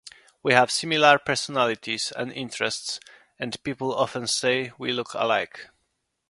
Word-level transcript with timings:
We 0.41 0.53
have 0.53 0.71
similar 0.71 1.19
personalities 1.19 2.11
and 2.17 2.31
interests, 2.31 2.99
and 3.37 3.61
people 3.61 3.93
often 3.93 4.25
say 4.25 4.71
we 4.79 4.91
look 4.91 5.13
alike. 5.13 5.69